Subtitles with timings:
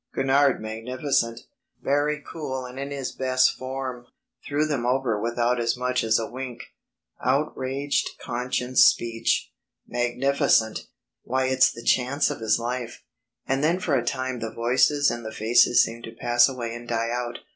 [0.15, 1.41] Gurnard magnificent.
[1.79, 4.07] Very cool and in his best form.
[4.47, 6.63] Threw them over without as much as a wink.
[7.23, 9.51] Outraged conscience speech.
[9.87, 10.87] Magnificent.
[11.21, 13.03] Why it's the chance of his life."...
[13.47, 16.87] And then for a time the voices and the faces seemed to pass away and
[16.87, 17.37] die out.